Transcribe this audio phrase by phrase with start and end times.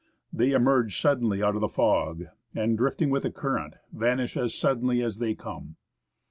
[0.33, 2.23] They emerge suddenly out of the fog,
[2.55, 5.75] and, drifting with the current, vanish as suddenly as they come.